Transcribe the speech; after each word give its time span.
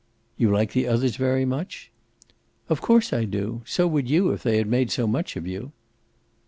"You 0.35 0.49
like 0.49 0.71
the 0.73 0.87
others 0.87 1.15
very 1.15 1.45
much?" 1.45 1.91
"Of 2.69 2.81
course 2.81 3.13
I 3.13 3.25
do. 3.25 3.61
So 3.67 3.85
would 3.85 4.09
you 4.09 4.31
if 4.31 4.41
they 4.41 4.57
had 4.57 4.65
made 4.65 4.89
so 4.89 5.05
much 5.05 5.35
of 5.35 5.45
you." 5.45 5.73